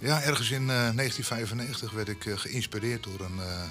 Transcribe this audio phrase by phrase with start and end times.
[0.00, 3.70] Ja, ergens in eh, 1995 werd ik eh, geïnspireerd door een, eh, eh,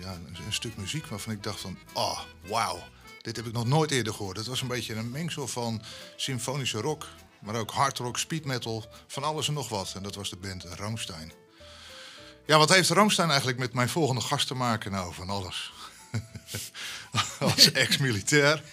[0.00, 2.82] ja, een, stuk muziek waarvan ik dacht van, oh, wauw,
[3.22, 4.36] dit heb ik nog nooit eerder gehoord.
[4.36, 5.82] Het was een beetje een mengsel van
[6.16, 7.06] symfonische rock,
[7.40, 9.92] maar ook hard rock, speed metal, van alles en nog wat.
[9.96, 11.32] En dat was de band Rammstein.
[12.46, 14.90] Ja, wat heeft Rammstein eigenlijk met mijn volgende gast te maken?
[14.90, 15.72] Nou, van alles.
[17.38, 18.62] Als ex-militair.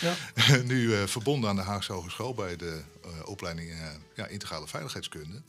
[0.00, 0.14] Ja.
[0.64, 3.78] nu eh, verbonden aan de Haagse Hogeschool bij de eh, opleiding eh,
[4.14, 5.42] ja, Integrale Veiligheidskunde.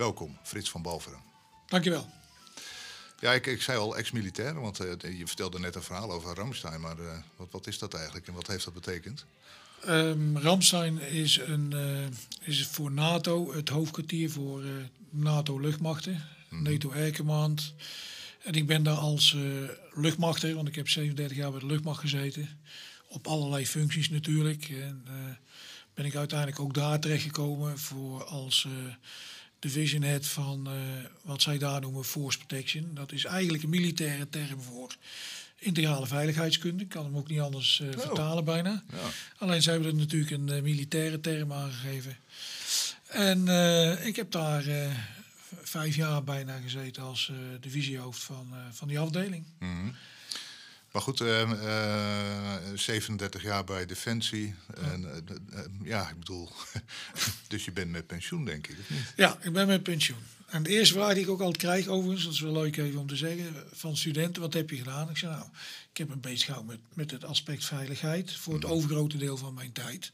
[0.00, 1.18] Welkom, Frits van Balveren.
[1.66, 2.08] Dankjewel.
[3.18, 6.80] Ja, ik, ik zei al ex-militair, want eh, je vertelde net een verhaal over Ramstein.
[6.80, 9.24] Maar eh, wat, wat is dat eigenlijk en wat heeft dat betekend?
[9.84, 14.62] Ehm Ramstein is, een, eh, is voor NATO het hoofdkwartier voor
[15.10, 17.74] NATO-luchtmachten, NATO Air Command.
[18.42, 19.36] En ik ben daar als
[19.94, 22.60] luchtmachter, want ik heb 37 jaar bij de luchtmacht gezeten,
[23.08, 24.68] op allerlei functies natuurlijk.
[24.68, 25.04] En
[25.94, 28.66] ben ik uiteindelijk ook daar terechtgekomen voor als
[29.60, 30.72] division head van eh,
[31.22, 32.90] wat zij daar noemen force protection.
[32.94, 34.96] Dat is eigenlijk een militaire term voor
[35.60, 36.82] integrale veiligheidskunde.
[36.82, 38.82] Ik kan hem ook niet anders eh, vertalen bijna.
[38.90, 38.98] Ja.
[39.38, 42.16] Alleen zij hebben er natuurlijk een eh, militaire term aangegeven.
[43.06, 43.38] En
[44.06, 44.64] ik heb daar
[45.62, 49.44] vijf jaar bijna gezeten als eh, divisiehoofd van, van die afdeling.
[49.58, 49.88] Mhm.
[50.90, 54.54] Maar goed, eh, eh, 37 jaar bij Defensie.
[54.74, 56.48] En, eh, eh, ja, ik bedoel,
[57.48, 59.12] dus je bent met pensioen, denk ik, of niet?
[59.16, 60.18] Ja, ik ben met pensioen.
[60.46, 63.00] En de eerste vraag die ik ook altijd krijg, overigens, dat is wel leuk even
[63.00, 65.10] om te zeggen, van studenten, wat heb je gedaan?
[65.10, 65.46] Ik zeg nou,
[65.90, 69.54] ik heb me bezig gehouden met, met het aspect veiligheid voor het overgrote deel van
[69.54, 70.12] mijn tijd.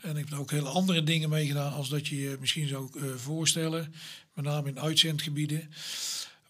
[0.00, 2.68] En ik heb er ook hele andere dingen mee gedaan als dat je je misschien
[2.68, 3.94] zou eh, voorstellen,
[4.34, 5.70] met name in uitzendgebieden.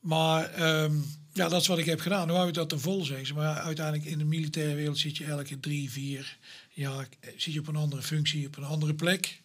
[0.00, 0.96] Maar ehm,
[1.36, 2.28] ja, dat is wat ik heb gedaan.
[2.28, 3.34] Hoe hou je dat ten vol, zeggen ze.
[3.34, 6.38] Maar uiteindelijk in de militaire wereld zit je elke drie, vier
[6.72, 9.42] jaar eh, zit je op een andere functie, op een andere plek.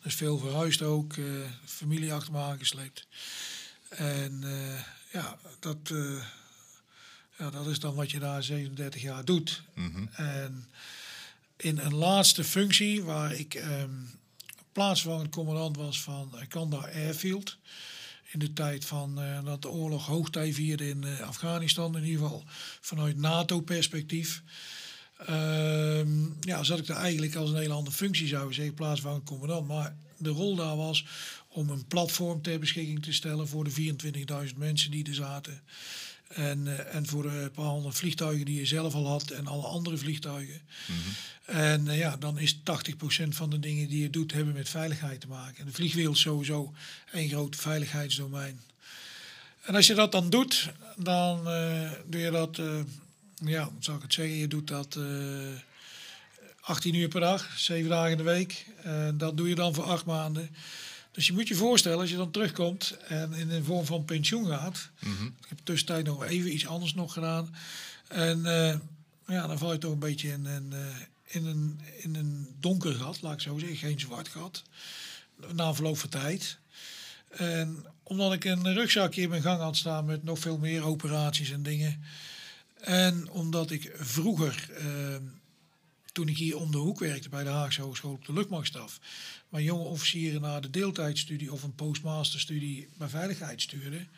[0.00, 1.24] Er is veel verhuisd ook, eh,
[1.64, 3.06] familie achter me aangesleept.
[3.88, 4.80] En eh,
[5.12, 5.92] ja, dat,
[7.38, 9.62] ja, dat is dan wat je daar 37 jaar doet.
[9.74, 10.06] Mhm.
[10.12, 10.68] En
[11.56, 13.90] in een laatste functie, waar ik ehm
[14.72, 17.56] plaatsvervangend commandant was van Kandahar Airfield.
[18.32, 22.22] In de tijd van eh, dat de oorlog hoogtij vierde in eh, Afghanistan, in ieder
[22.22, 22.44] geval
[22.80, 24.42] vanuit NATO-perspectief.
[25.26, 26.08] Ehm,
[26.40, 29.68] ja, zat ik daar eigenlijk als een hele andere functie, zou ik zeggen, plaatsvervangend commandant.
[29.68, 31.04] Maar de rol daar was
[31.48, 33.94] om een platform ter beschikking te stellen voor de
[34.50, 35.62] 24.000 mensen die er zaten.
[36.34, 39.66] En, eh, en voor de paar honderd vliegtuigen die je zelf al had en alle
[39.66, 40.60] andere vliegtuigen.
[41.44, 45.20] En eh, ja, dan is 80% van de dingen die je doet hebben met veiligheid
[45.20, 45.58] te maken.
[45.58, 46.74] En de vliegwereld is sowieso
[47.12, 48.60] een groot veiligheidsdomein.
[49.62, 52.60] En als je dat dan doet, dan eh, doe je dat,
[53.44, 55.04] ja, hoe zou ik het zeggen, je doet dat eh
[56.60, 58.66] 18 uur per dag, 7 dagen in de week.
[58.82, 60.50] En dat doe je dan voor acht maanden.
[61.12, 64.46] Dus je moet je voorstellen, als je dan terugkomt en in de vorm van pensioen
[64.46, 64.90] gaat.
[65.40, 67.54] Ik heb tussentijd nog even iets anders nog gedaan.
[68.08, 68.78] En eh,
[69.26, 70.96] ja, dan val je toch een beetje in, een eh,
[71.30, 73.76] in, een, in een donker gat, laat ik zo zeggen.
[73.76, 74.62] Geen zwart gat.
[75.52, 76.58] Na verloop van tijd.
[77.28, 81.50] En omdat ik een rugzakje in mijn gang had staan met nog veel meer operaties
[81.50, 82.04] en dingen.
[82.80, 84.86] En omdat ik vroeger, eh,
[86.12, 89.00] toen ik hier om de hoek werkte bij de Haagse Hogeschool op de luchtmachtstaf,
[89.48, 94.08] maar jonge officieren naar de deeltijdstudie of een postmasterstudie bij veiligheid stuurden,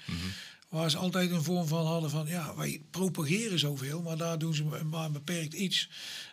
[0.69, 4.55] waar ze altijd een vorm van hadden van, ja, wij propageren zoveel, maar daar doen
[4.55, 5.89] ze maar een beperkt iets.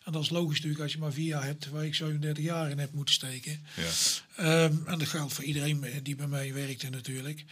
[0.05, 2.69] En dat is logisch natuurlijk als je maar vier jaar hebt, waar ik 37 jaar
[2.69, 3.63] in heb moeten steken.
[3.75, 3.89] Ja.
[4.35, 7.45] Ehm, en dat geldt voor iedereen die bij mij werkte natuurlijk.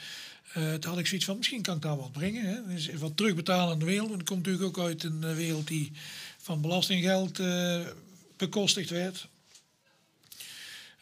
[0.53, 2.45] Eh toen had ik zoiets van, misschien kan ik daar wat brengen.
[2.45, 2.73] Hè?
[2.73, 4.11] Dus wat terugbetalen aan de wereld.
[4.11, 5.91] En dat komt natuurlijk ook uit een eh, wereld die
[6.47, 7.79] van belastinggeld eh,
[8.37, 9.27] bekostigd werd.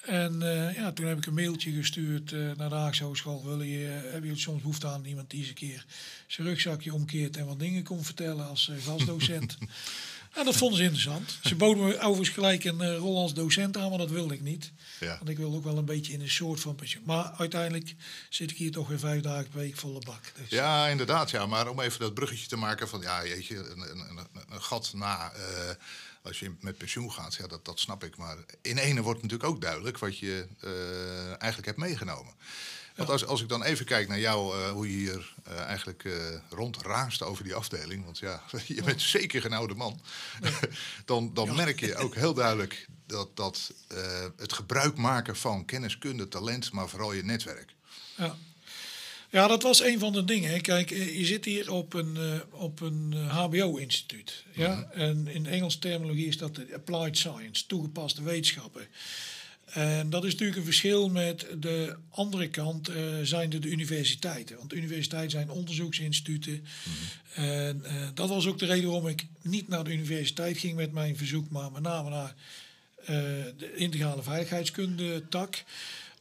[0.01, 3.45] En eh, ja, toen heb ik een mailtje gestuurd eh, naar de Haagse Hogeschool.
[3.45, 5.85] Willen je, hebben jullie soms behoefte aan iemand die eens een keer
[6.27, 9.57] zijn rugzakje omkeert en wat dingen komt vertellen als gastdocent?
[10.35, 11.37] en dat vonden ze interessant.
[11.43, 14.41] Ze boden me overigens gelijk een eh, rol als docent aan, maar dat wilde ik
[14.41, 14.71] niet.
[14.99, 15.17] Ja.
[15.17, 17.03] Want ik wil ook wel een beetje in een soort van pensioen.
[17.05, 17.95] Maar uiteindelijk
[18.29, 20.21] zit ik hier toch weer vijf dagen per week volle bak.
[20.35, 21.31] Dus, Ja, inderdaad.
[21.31, 21.45] Ja.
[21.45, 24.91] Maar om even dat bruggetje te maken van, ja, jeetje, een, een, een, een gat
[24.93, 25.41] na eh,
[26.25, 28.17] als je met pensioen gaat, ja, dat, dat snap ik.
[28.17, 32.33] Maar in ene wordt natuurlijk ook duidelijk wat je eh, eigenlijk hebt meegenomen.
[32.95, 36.03] Want als, als ik dan even kijk naar jou, eh, hoe je hier eh, eigenlijk
[36.03, 36.13] eh,
[36.49, 40.01] rondraast over die afdeling, want ja, je bent zeker geen oude man,
[41.05, 43.73] dan, dan merk je ook heel duidelijk dat, dat
[44.37, 47.73] het gebruik maken van kenniskunde, talent, maar vooral je netwerk.
[48.17, 48.35] Ja.
[49.29, 50.61] ja, dat was een van de dingen.
[50.61, 54.43] Kijk, je zit hier op een, op een HBO-instituut.
[54.51, 54.89] Ja?
[54.91, 58.87] En in Engels terminologie is dat de applied science, toegepaste wetenschappen.
[59.65, 64.57] En dat is natuurlijk een verschil met de andere kant, uh, zijn de, de universiteiten.
[64.57, 66.65] Want universiteiten zijn onderzoeksinstituten.
[67.33, 70.91] En uh, dat was ook de reden waarom ik niet naar de universiteit ging met
[70.91, 72.33] mijn verzoek, maar met name naar
[73.01, 73.07] uh,
[73.57, 75.63] de integrale veiligheidskunde tak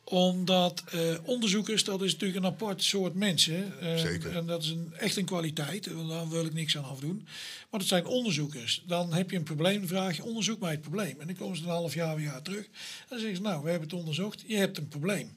[0.04, 3.72] omdat uh, onderzoekers, dat is natuurlijk een apart soort mensen.
[3.82, 4.36] Uh, Zeker.
[4.36, 5.88] En dat is een, echt een kwaliteit.
[6.08, 7.26] Daar wil ik niks aan afdoen.
[7.70, 8.82] Maar het zijn onderzoekers.
[8.86, 11.20] Dan heb je een probleem, dan vraag je onderzoek mij het probleem.
[11.20, 12.64] En dan komen ze een half jaar, een jaar terug.
[12.64, 14.44] En dan zeggen ze, nou, we hebben het onderzocht.
[14.46, 15.36] Je hebt een probleem.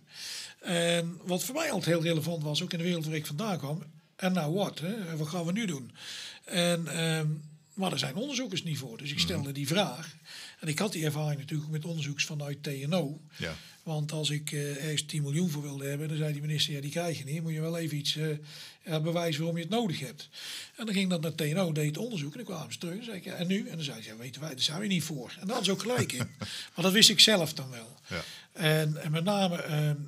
[0.60, 3.58] En wat voor mij altijd heel relevant was, ook in de wereld waar ik vandaan
[3.58, 3.84] kwam.
[4.16, 4.80] En nou wat?
[4.80, 5.18] Hè?
[5.18, 5.92] Wat gaan we nu doen?
[6.46, 7.42] En, um,
[7.78, 8.98] maar er zijn onderzoekers niet voor.
[8.98, 10.16] Dus ik stelde die vraag.
[10.60, 13.22] En ik had die ervaring natuurlijk met onderzoeks vanuit TNO.
[13.36, 13.56] Ja.
[13.84, 16.82] Want als ik uh, ergens 10 miljoen voor wilde hebben, dan zei die minister, ja
[16.82, 17.42] die krijg je niet.
[17.42, 18.38] Moet je wel even iets uh,
[18.84, 20.30] bewijzen waarom je het nodig hebt.
[20.76, 22.98] En dan ging dat naar TNO, deed het onderzoek en dan kwamen ze terug.
[22.98, 23.68] En, zei ik, ja, en nu?
[23.68, 25.36] En dan zei ze, ja weten wij, daar zijn we niet voor.
[25.40, 26.30] En dat is ook gelijk in.
[26.74, 27.96] maar dat wist ik zelf dan wel.
[28.08, 28.24] Ja.
[28.52, 29.66] En, en, met name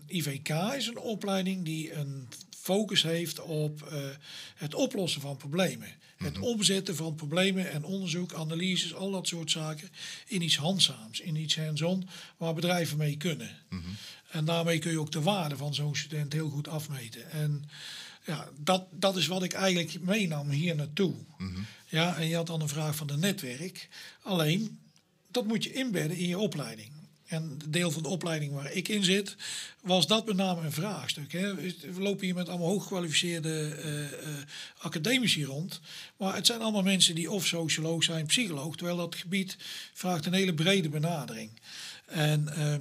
[0.07, 2.27] uh, IVK is een opleiding die een
[2.61, 3.99] focus heeft op uh,
[4.55, 5.87] het oplossen van problemen.
[6.17, 9.89] Het omzetten van problemen en onderzoek, analyses, al dat soort zaken
[10.27, 12.07] in iets handzaams, in iets hands-on,
[12.37, 13.57] waar bedrijven mee kunnen.
[13.69, 13.95] Mm -hmm.
[14.31, 17.31] En daarmee kun je ook de waarde van zo'n student heel goed afmeten.
[17.31, 17.69] En
[18.25, 21.13] ja, dat, dat is wat ik eigenlijk meenam hier naartoe.
[21.37, 21.65] Mm -hmm.
[21.87, 23.89] Ja, en je had dan een vraag van het netwerk.
[24.21, 24.79] Alleen,
[25.31, 26.91] dat moet je inbedden in je opleiding.
[27.29, 29.35] En de deel van de opleiding waar ik in zit,
[29.81, 31.31] was dat met name een vraagstuk.
[31.31, 31.55] Hè.
[31.55, 34.37] We lopen hier met allemaal hooggekwalificeerde uh, uh,
[34.77, 35.79] academici rond.
[36.17, 38.75] Maar het zijn allemaal mensen die of socioloog zijn, psycholoog.
[38.75, 39.57] Terwijl dat gebied
[39.93, 41.51] vraagt een hele brede benadering.
[42.05, 42.75] En uh,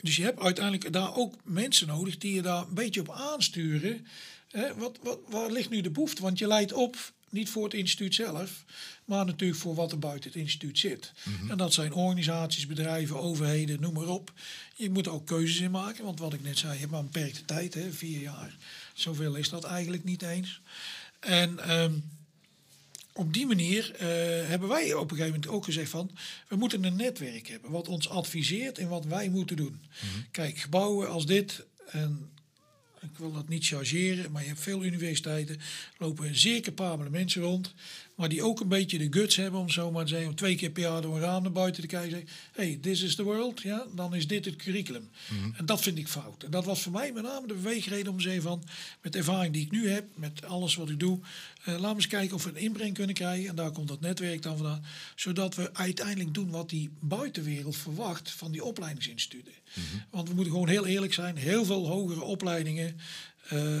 [0.00, 4.06] dus je hebt uiteindelijk daar ook mensen nodig die je daar een beetje op aansturen.
[4.48, 6.22] Hè, wat, wat, waar ligt nu de behoefte?
[6.22, 8.64] Want je leidt op niet voor het instituut zelf,
[9.04, 11.12] maar natuurlijk voor wat er buiten het instituut zit.
[11.16, 11.30] Mhm.
[11.30, 11.50] Mm -hmm.
[11.50, 14.32] En dat zijn organisaties, bedrijven, overheden, noem maar op.
[14.76, 17.00] Je moet er ook keuzes in maken, want wat ik net zei, je hebt maar
[17.00, 18.56] een beperkte tijd, hè, vier jaar.
[18.94, 20.60] Zoveel is dat eigenlijk niet eens.
[21.20, 22.04] En um,
[23.12, 24.00] op die manier uh,
[24.48, 26.10] hebben wij op een gegeven moment ook gezegd van...
[26.48, 29.80] we moeten een netwerk hebben wat ons adviseert in wat wij moeten doen.
[29.80, 30.06] Mhm.
[30.06, 30.26] Mm -hmm.
[30.30, 31.64] Kijk, gebouwen als dit...
[31.86, 32.30] En
[33.00, 35.60] ik wil dat niet chargeren, maar je hebt veel universiteiten,
[35.98, 37.74] lopen zeer capabele mensen rond,
[38.16, 40.56] maar die ook een beetje de guts hebben om zo maar te zeggen, om twee
[40.56, 43.14] keer per jaar door een raam naar buiten te kijken en zeggen, hey, this is
[43.14, 45.10] the world, ja, dan is dit het curriculum.
[45.28, 45.34] Mhm.
[45.38, 45.54] Mm -hmm.
[45.56, 46.42] En dat vind ik fout.
[46.42, 48.62] En dat was voor mij met name de beweegreden om te zeggen van,
[49.02, 51.94] met de ervaring die ik nu heb, met alles wat ik doe, uh, laten we
[51.94, 54.84] eens kijken of we een inbreng kunnen krijgen, en daar komt dat netwerk dan vandaan,
[55.14, 59.52] zodat we uiteindelijk doen wat die buitenwereld verwacht van die opleidingsinstituten.
[59.52, 59.80] Mhm.
[59.80, 60.04] Mm -hmm.
[60.10, 62.96] Want we moeten gewoon heel eerlijk zijn, heel veel hogere opleidingen
[63.52, 63.80] uh,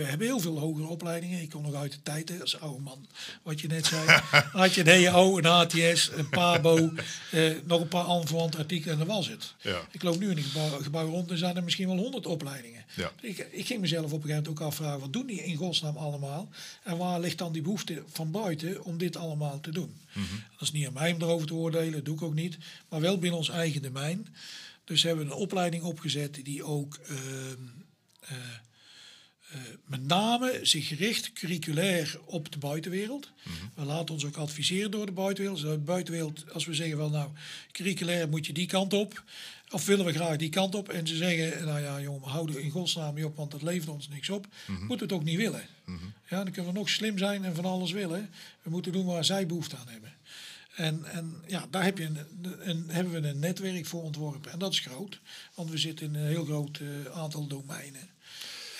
[0.00, 1.40] we hebben heel veel hogere opleidingen.
[1.40, 3.06] Ik kom nog uit de tijd, hè, als oude man,
[3.42, 4.06] wat je net zei.
[4.52, 6.92] Had je een HO, een HTS, een PABO,
[7.30, 9.54] eh, nog een paar aanverwante artikelen en dat was het.
[9.60, 9.80] Ja.
[9.90, 12.84] Ik loop nu in een gebouw, gebouw rond en zijn er misschien wel honderd opleidingen.
[12.96, 13.12] Ja.
[13.20, 15.96] Ik, ik, ging mezelf op een gegeven moment ook afvragen, wat doen die in godsnaam
[15.96, 16.48] allemaal?
[16.82, 19.94] En waar ligt dan die behoefte van buiten om dit allemaal te doen?
[20.12, 20.42] Mm -hmm.
[20.52, 22.58] Dat is niet aan mij om daarover te oordelen, dat doe ik ook niet.
[22.88, 24.26] Maar wel binnen ons eigen domein.
[24.84, 26.98] Dus hebben we een opleiding opgezet die ook...
[27.10, 27.16] Uh,
[28.30, 28.36] uh,
[29.54, 33.30] uh, met name zich richt curriculair op de buitenwereld.
[33.42, 33.54] Mhm.
[33.54, 33.70] Mm -hmm.
[33.74, 35.62] We laten ons ook adviseren door de buitenwereld.
[35.62, 37.30] Dus de buitenwereld, als we zeggen van nou,
[37.72, 39.22] curriculair moet je die kant op.
[39.70, 40.88] Of willen we graag die kant op.
[40.88, 43.90] En ze zeggen, nou ja jongen, hou er in godsnaam mee op, want dat levert
[43.90, 44.46] ons niks op.
[44.46, 44.72] Mhm.
[44.72, 44.86] Mm -hmm.
[44.86, 45.66] Moeten we het ook niet willen.
[45.84, 46.12] Mm -hmm.
[46.28, 48.30] Ja, dan kunnen we nog slim zijn en van alles willen.
[48.62, 50.12] We moeten doen waar zij behoefte aan hebben.
[50.76, 52.18] En, en ja, daar heb je een,
[52.60, 54.52] een, hebben we een netwerk voor ontworpen.
[54.52, 55.20] En dat is groot,
[55.54, 56.88] want we zitten in een heel groot uh,
[57.18, 58.08] aantal domeinen.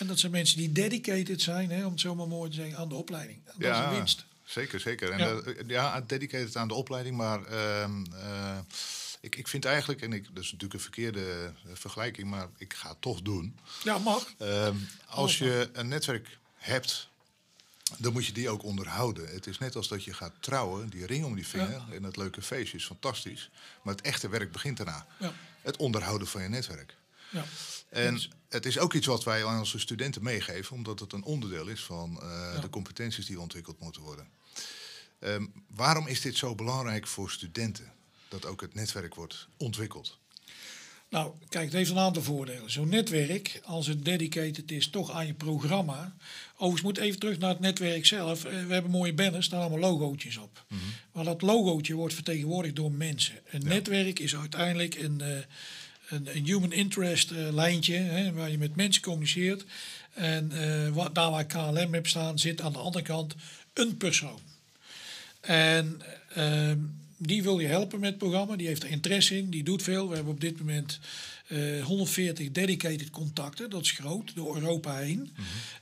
[0.01, 2.79] En dat zijn mensen die dedicated zijn, hè, om het zo maar mooi te zeggen,
[2.79, 3.39] aan de opleiding.
[3.47, 4.25] En dat ja, is een winst.
[4.45, 5.11] Zeker, zeker.
[5.11, 5.43] En Ja.
[5.57, 8.59] ja, ja dedicated aan de opleiding, maar ehm uh,
[9.21, 12.75] ik, ik vind eigenlijk, en ik, dat is natuurlijk een verkeerde uh, vergelijking, maar ik
[12.75, 13.59] ga het toch doen.
[13.85, 14.33] Ja, mag.
[14.39, 14.77] Ehm
[15.07, 17.09] als je een netwerk hebt,
[17.99, 19.29] dan moet je die ook onderhouden.
[19.29, 21.87] Het is net als dat je gaat trouwen, die ring om die vinger Ja.
[21.93, 23.51] en dat leuke feestje is fantastisch.
[23.83, 25.07] Maar het echte werk begint daarna.
[25.19, 25.33] Ja.
[25.63, 26.95] Het onderhouden van je netwerk.
[27.31, 27.45] Ja.
[27.89, 31.25] En Dus- het is ook iets wat wij aan onze studenten meegeven, omdat het een
[31.25, 32.61] onderdeel is van uh, Ja.
[32.61, 34.27] de competenties die ontwikkeld moeten worden.
[35.21, 37.93] Um, waarom is dit zo belangrijk voor studenten?
[38.29, 40.19] Dat ook het netwerk wordt ontwikkeld.
[41.09, 42.71] Nou, kijk, het heeft een aantal voordelen.
[42.71, 46.15] Zo'n netwerk, als het dedicated is, toch aan je programma.
[46.55, 48.45] Overigens moet even terug naar het netwerk zelf.
[48.45, 50.65] Eh, We hebben mooie banners, staan allemaal logootjes op.
[50.69, 50.81] Mhm.
[51.13, 53.39] Maar dat logootje wordt vertegenwoordigd door mensen.
[53.51, 55.39] Een netwerk is uiteindelijk een, eh,
[56.11, 59.65] een, een human interest eh, lijntje, hè, waar je met mensen communiceert.
[60.15, 63.35] En eh, wat, daar waar KLM heb staan, zit aan de andere kant
[63.73, 64.41] een persoon.
[65.41, 66.01] En
[66.35, 66.79] ehm,
[67.17, 68.57] die wil je helpen met het programma.
[68.57, 70.09] Die heeft er interesse in, die doet veel.
[70.09, 70.99] We hebben op dit moment
[71.47, 73.71] eh 140 dedicated contacten.
[73.71, 75.31] Dat is groot, door Europa heen.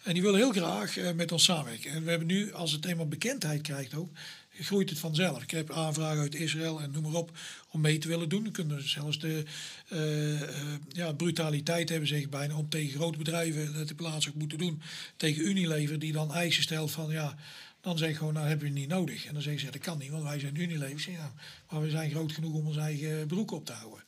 [0.02, 1.90] En die willen heel graag eh, met ons samenwerken.
[1.90, 4.10] En we hebben nu, als het eenmaal bekendheid krijgt ook,
[4.60, 5.42] groeit het vanzelf.
[5.42, 7.36] Ik heb aanvragen uit Israël en noem maar op
[7.70, 8.42] om mee te willen doen.
[8.42, 9.44] Dan kunnen we zelfs de
[9.88, 10.48] eh, eh,
[10.88, 14.58] ja, brutaliteit hebben, zeg ik bijna, om tegen grote bedrijven dat de plaats ook moeten
[14.58, 14.82] doen.
[15.16, 17.36] Tegen Unilever, die dan eisen stelt van ja.
[17.80, 19.26] Dan zeg ik gewoon, nou hebben we het niet nodig.
[19.26, 21.12] En dan zeggen ze, dat kan niet, want wij zijn Unilever.
[21.12, 21.32] Ja,
[21.70, 24.02] maar we zijn groot genoeg om ons eigen broek op te houden.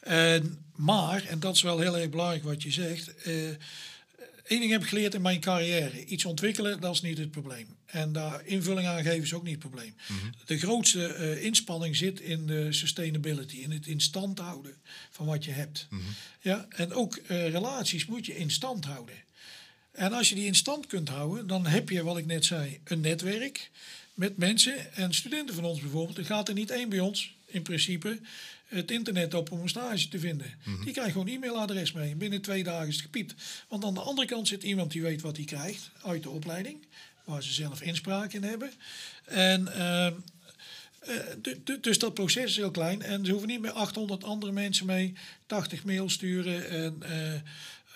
[0.00, 3.14] En, maar, en dat is wel heel erg belangrijk wat je zegt.
[3.22, 3.32] eh
[4.44, 6.04] Eén ding heb ik geleerd in mijn carrière.
[6.04, 7.66] Iets ontwikkelen, dat is niet het probleem.
[7.86, 9.94] En daar invulling aan geven is ook niet het probleem.
[10.44, 13.56] De grootste eh, inspanning zit in de sustainability.
[13.56, 14.76] In het in stand houden
[15.10, 15.88] van wat je hebt.
[16.40, 19.14] Ja, en ook eh, relaties moet je in stand houden.
[19.92, 22.80] En als je die in stand kunt houden, dan heb je, wat ik net zei,
[22.84, 23.70] een netwerk
[24.14, 24.94] met mensen.
[24.94, 28.20] En studenten van ons bijvoorbeeld, er gaat er niet één bij ons, in principe,
[28.74, 30.46] het internet op om een stage te vinden.
[30.84, 32.14] Die krijgt gewoon een e-mailadres mee.
[32.16, 33.34] Binnen twee dagen is het gepiept.
[33.68, 36.86] Want aan de andere kant zit iemand die weet wat hij krijgt uit de opleiding,
[37.24, 38.70] waar ze zelf inspraak in hebben.
[39.24, 40.12] En ehm,
[41.00, 43.02] eh, du- du- dus dat proces is heel klein.
[43.02, 45.12] En ze hoeven niet meer 800 andere mensen mee
[45.46, 46.68] 80 mails sturen.
[46.68, 47.40] En eh,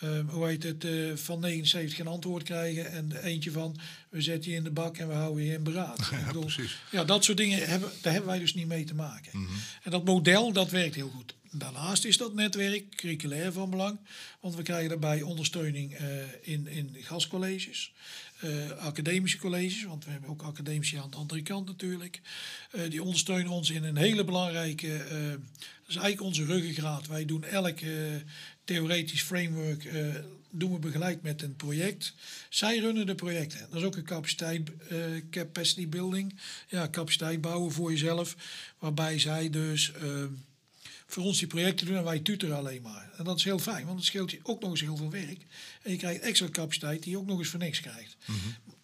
[0.00, 2.92] eh, hoe heet het, eh, van 79 geen antwoord krijgen.
[2.92, 3.76] En eentje van,
[4.08, 6.10] we zetten je in de bak en we houden je in beraad.
[6.26, 6.78] Bedoel, precies.
[6.90, 9.48] ja, dat soort dingen hebben, daar hebben wij dus niet mee te maken.
[9.82, 11.34] En dat model, dat werkt heel goed.
[11.50, 13.98] Daarnaast is dat netwerk curriculair van belang.
[14.40, 16.06] Want we krijgen daarbij ondersteuning eh,
[16.40, 17.92] in, in gastcolleges.
[18.40, 22.20] eh, academische colleges, want we hebben ook academici aan de andere kant natuurlijk.
[22.88, 25.04] Die ondersteunen ons in een hele belangrijke,
[25.88, 27.06] dat is eigenlijk onze ruggengraat.
[27.06, 27.90] Wij doen elk eh,
[28.68, 30.06] theoretisch framework, eh,
[30.50, 32.14] doen we begeleid met een project.
[32.48, 33.66] Zij runnen de projecten.
[33.70, 34.98] Dat is ook een capaciteit, eh,
[35.30, 36.34] capacity building,
[36.68, 38.36] ja, capaciteit bouwen voor jezelf,
[38.78, 39.92] waarbij zij dus...
[39.92, 40.24] eh,
[41.06, 43.10] voor ons die projecten doen en wij tutoren alleen maar.
[43.16, 45.40] En dat is heel fijn, want het scheelt je ook nog eens heel veel werk.
[45.82, 48.16] En je krijgt extra capaciteit die je ook nog eens voor niks krijgt.
[48.24, 48.74] Het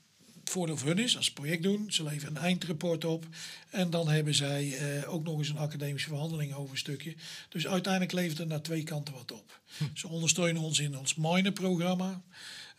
[0.51, 3.27] voordeel voor hun is, als ze het project doen, ze leveren een eindrapport op.
[3.71, 7.15] En dan hebben zij eh, ook nog eens een academische verhandeling over een stukje.
[7.49, 9.61] Dus uiteindelijk levert het naar twee kanten wat op.
[9.95, 12.23] Ze ondersteunen ons in ons minor-programma.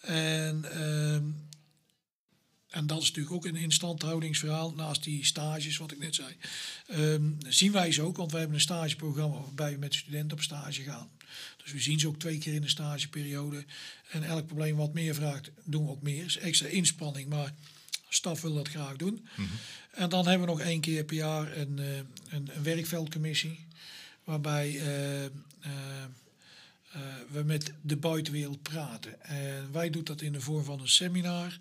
[0.02, 1.24] En, ehm,
[2.76, 4.74] en dat is natuurlijk ook een instandhoudingsverhaal.
[4.74, 6.36] Naast die stages, wat ik net zei.
[6.88, 10.44] Ehm, zien wij ze ook, want wij hebben een stageprogramma waarbij we met studenten op
[10.44, 11.10] stage gaan.
[11.64, 13.66] Dus we zien ze ook twee keer in de stageperiode.
[14.10, 16.26] En elk probleem wat meer vraagt, doen we ook meer.
[16.26, 17.54] is extra inspanning, maar
[18.10, 19.28] staf wil dat graag doen.
[19.92, 23.66] En dan hebben we nog één keer per jaar een, eh, een, een werkveldcommissie.
[24.24, 25.32] Waarbij eh, eh,
[26.96, 29.22] eh, we met de buitenwereld praten.
[29.22, 31.58] En wij doen dat in de vorm van een seminar.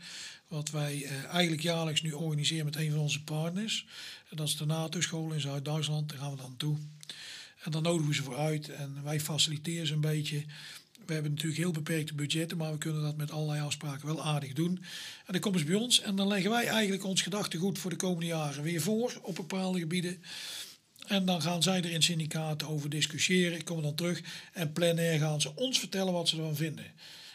[0.49, 3.87] Wat wij eh, eigenlijk jaarlijks nu organiseren met een van onze partners.
[4.31, 6.09] En dat is de NATO-school in Zuid-Duitsland.
[6.09, 6.77] Daar gaan we dan toe.
[7.63, 10.45] En dan nodigen we ze voor uit en wij faciliteren ze een beetje.
[11.07, 14.53] We hebben natuurlijk heel beperkte budgetten, maar we kunnen dat met allerlei afspraken wel aardig
[14.53, 14.77] doen.
[15.27, 17.97] En dan komen ze bij ons en dan leggen wij eigenlijk ons gedachtegoed voor de
[17.97, 20.23] komende jaren weer voor op bepaalde gebieden.
[21.07, 25.41] En dan gaan zij er in syndicaten over discussiëren, komen dan terug en plenair gaan
[25.41, 26.87] ze ons vertellen wat ze ervan vinden.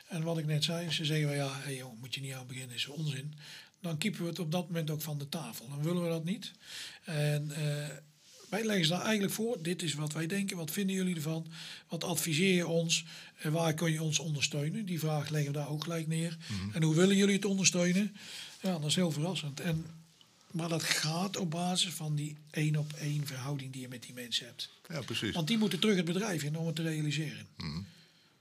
[0.07, 2.47] En wat ik net zei, ze zeggen wel ja, hey joh, moet je niet aan
[2.47, 3.33] beginnen, is onzin.
[3.81, 5.67] Dan kiepen we het op dat moment ook van de tafel.
[5.67, 6.51] Dan willen we dat niet.
[7.03, 7.88] En eh,
[8.49, 11.47] wij leggen ze daar eigenlijk voor, dit is wat wij denken, wat vinden jullie ervan?
[11.88, 13.05] Wat adviseer je ons?
[13.38, 14.85] En waar kun je ons ondersteunen?
[14.85, 16.38] Die vraag leggen we daar ook gelijk neer.
[16.73, 18.15] En hoe willen jullie het ondersteunen?
[18.61, 19.59] Ja, dat is heel verrassend.
[19.59, 19.85] En,
[20.51, 24.13] maar dat gaat op basis van die één op één verhouding die je met die
[24.13, 24.69] mensen hebt.
[24.87, 25.33] Ja, precies.
[25.33, 27.47] Want die moeten terug het bedrijf in om het te realiseren.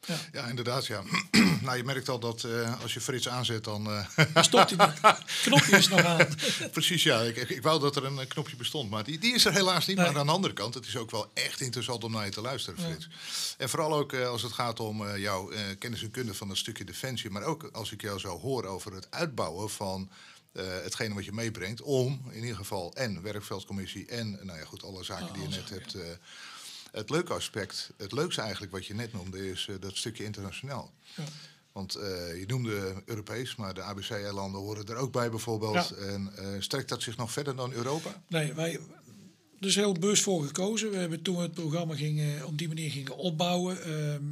[0.06, 0.16] Ja.
[0.32, 1.02] Ja, inderdaad, ja.
[1.62, 3.82] nou, je merkt al dat eh, als je Frits aanzet, dan...
[3.82, 5.00] Maar stopt hij niet.
[5.42, 6.28] Knopje is nog aan.
[6.72, 7.20] Precies, ja.
[7.20, 9.86] Ik, ik, ik wou dat er een knopje bestond, maar die, die is er helaas
[9.86, 9.96] niet.
[9.96, 10.06] Nee.
[10.06, 12.40] Maar aan de andere kant, het is ook wel echt interessant om naar je te
[12.40, 13.08] luisteren, Frits.
[13.58, 16.84] En vooral ook eh, als het gaat om jouw kennis en kunde van het stukje
[16.84, 17.30] defensie.
[17.30, 20.10] Maar ook als ik jou zou horen over het uitbouwen van
[20.52, 21.82] hetgene wat je meebrengt.
[21.82, 25.70] Om in ieder geval en werkveldcommissie en nou ja, goed, alle zaken die je net
[25.70, 25.94] hebt.
[25.94, 26.02] eh,
[26.90, 30.92] het leuke aspect, het leukste eigenlijk wat je net noemde, is eh, dat stukje internationaal.
[31.16, 31.24] Ja.
[31.72, 35.88] Want eh, je noemde Europees, maar de ABC-eilanden horen er ook bij bijvoorbeeld.
[35.88, 35.94] Ja.
[36.06, 38.22] En eh, strekt dat zich nog verder dan Europa?
[38.28, 38.78] Nee, wij
[39.60, 40.90] er is heel bewust voor gekozen.
[40.90, 44.22] We hebben toen we het programma gingen, op die manier gingen opbouwen, ehm,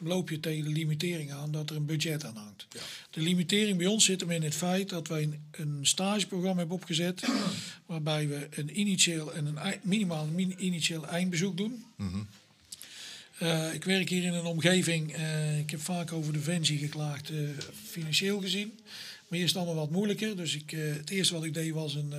[0.00, 2.66] loop je tegen de limitering aan dat er een budget aan hangt.
[3.10, 6.76] De limitering bij ons zit hem in het feit dat wij een, een stageprogramma hebben
[6.76, 7.22] opgezet,
[7.86, 11.84] waarbij we een initieel en een ei- minimaal min- initieel eindbezoek doen.
[13.38, 17.36] Eh, ik werk hier in een omgeving, eh, ik heb vaak over Defensie geklaagd, eh,
[17.88, 18.78] financieel gezien.
[19.30, 20.36] Maar hier is het allemaal wat moeilijker.
[20.36, 22.18] Dus ik, eh, het eerste wat ik deed was een, eh,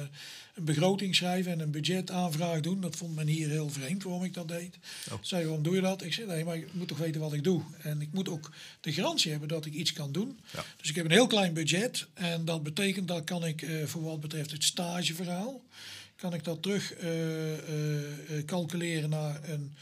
[0.55, 2.81] een begroting schrijven en een budgetaanvraag doen.
[2.81, 4.77] Dat vond men hier heel vreemd waarom ik dat deed.
[5.11, 5.17] Oh.
[5.21, 6.03] Zei, waarom doe je dat?
[6.03, 7.61] Ik zei, nee, maar ik moet toch weten wat ik doe.
[7.81, 8.51] En ik moet ook
[8.81, 10.39] de garantie hebben dat ik iets kan doen.
[10.53, 10.65] Ja.
[10.77, 12.07] Dus ik heb een heel klein budget.
[12.13, 15.63] En dat betekent dat kan ik eh, voor wat betreft het stageverhaal...
[16.15, 16.93] kan ik dat terug
[18.45, 19.73] calculeren naar een,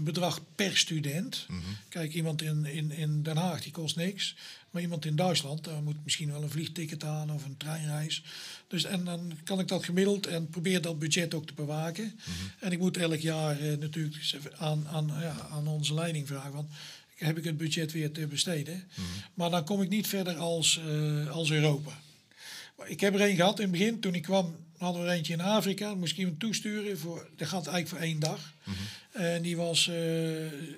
[0.00, 1.46] een bedrag per student.
[1.88, 4.36] Kijk, iemand in, in, in Den Haag die kost niks.
[4.70, 8.22] Maar iemand in Duitsland, daar moet misschien wel een vliegticket aan of een treinreis.
[8.68, 12.20] Dus en dan kan ik dat gemiddeld en probeer dat budget ook te bewaken.
[12.58, 14.16] En ik moet elk jaar eh, natuurlijk
[14.56, 16.52] aan, aan, ja, aan onze leiding vragen.
[16.52, 16.70] Want
[17.14, 18.84] heb ik het budget weer te besteden?
[19.34, 22.00] Maar dan kom ik niet verder als, eh, als Europa.
[22.76, 24.00] Maar ik heb er één gehad in het begin.
[24.00, 25.88] Toen ik kwam, hadden we er eentje in Afrika.
[25.88, 26.98] Dan moest ik toesturen.
[26.98, 28.52] Voor, dat gaat eigenlijk voor één dag.
[29.10, 29.94] En die was eh,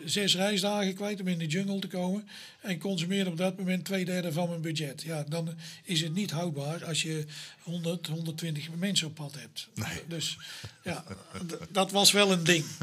[0.05, 2.29] zes reisdagen kwijt om in de jungle te komen.
[2.61, 5.03] En consumeerde op dat moment twee derde van mijn budget.
[5.03, 7.25] Ja, dan is het niet houdbaar als je
[7.63, 9.69] 100, 120 mensen op pad hebt.
[10.09, 10.39] Dus
[10.85, 11.05] ja,
[11.71, 12.65] dat was wel een ding.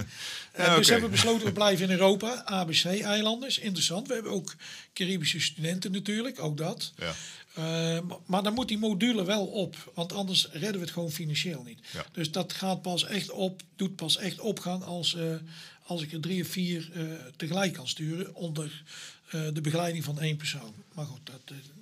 [0.57, 2.45] Ja, Dus hebben we besloten, we blijven in Europa.
[2.45, 4.07] ABC-eilanden is interessant.
[4.07, 4.55] We hebben ook
[4.93, 6.93] Caribische studenten natuurlijk, ook dat.
[6.97, 7.13] Ja.
[7.53, 11.63] Eh, maar- dan moet die module wel op, want anders redden we het gewoon financieel
[11.63, 11.79] niet.
[11.93, 12.05] Ja.
[12.11, 15.35] Dus dat gaat pas echt op, doet pas echt opgang als, eh,
[15.83, 17.03] als ik er drie of vier eh,
[17.35, 18.83] tegelijk kan sturen onder
[19.29, 20.73] eh, de begeleiding van één persoon.
[20.93, 21.41] Maar goed, dat,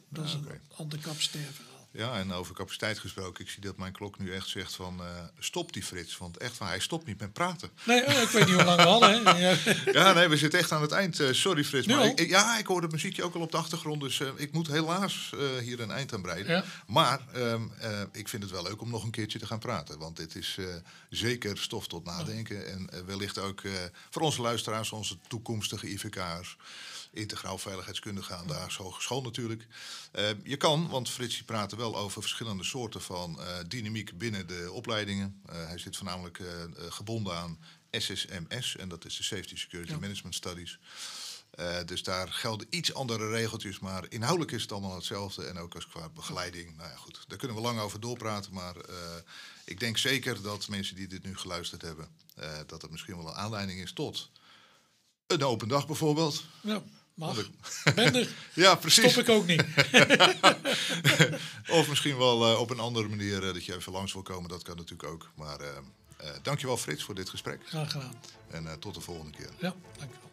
[0.09, 0.51] dat is oké.
[0.51, 1.76] een ander verhaal.
[1.91, 5.05] Ja, en over capaciteit gesproken, ik zie dat mijn klok nu echt zegt van eh,
[5.39, 6.17] stop die Frits.
[6.17, 7.69] Want echt waar, hij stopt niet met praten.
[7.83, 9.25] Nee, eh, ik weet niet hoe lang we hadden.
[9.25, 9.55] Hè.
[9.91, 10.13] Ja.
[10.13, 11.19] Nee, we zitten echt aan het eind.
[11.19, 13.57] Eh, sorry Frits, Nu maar ik, ja, ik hoor het muziekje ook al op de
[13.57, 14.01] achtergrond.
[14.01, 16.55] Dus eh, ik moet helaas hier een eind aan breiden.
[16.55, 16.63] Ja.
[16.87, 19.99] Maar ehm, eh, ik vind het wel leuk om nog een keertje te gaan praten.
[19.99, 20.57] Want dit is
[21.09, 22.67] zeker stof tot nadenken.
[22.67, 23.61] En wellicht ook
[24.09, 26.57] voor onze luisteraars, onze toekomstige IVK'ers...
[27.17, 29.67] Integraal veiligheidskundige aan de Haagse Hogeschool natuurlijk.
[30.11, 34.47] Eh, je kan, want Frits die praatte wel over verschillende soorten van eh, dynamiek binnen
[34.47, 35.41] de opleidingen.
[35.45, 36.41] Eh, hij zit voornamelijk
[36.89, 37.59] gebonden aan
[37.91, 39.99] SSMS, en dat is de Safety Security Ja.
[39.99, 40.79] Management Studies.
[41.85, 45.45] Dus daar gelden iets andere regeltjes, maar inhoudelijk is het allemaal hetzelfde.
[45.45, 46.77] En ook als qua begeleiding.
[46.77, 48.53] Nou ja, goed, daar kunnen we lang over doorpraten.
[48.53, 48.75] Maar
[49.65, 52.07] ik denk zeker dat mensen die dit nu geluisterd hebben,
[52.65, 54.29] dat het misschien wel een aanleiding is tot
[55.27, 56.43] een open dag bijvoorbeeld.
[56.61, 56.83] Ja,
[57.17, 57.49] Mag.
[58.53, 59.11] Ja, precies.
[59.11, 59.63] Stop ik ook niet.
[61.79, 64.49] of misschien wel eh, op een andere manier eh, dat je even langs wil komen.
[64.49, 65.29] Dat kan natuurlijk ook.
[65.35, 65.67] Maar uh,
[66.41, 67.61] dankjewel Frits voor dit gesprek.
[67.65, 68.13] Graag gedaan.
[68.47, 69.49] En tot de volgende keer.
[69.59, 70.25] Ja, dankjewel.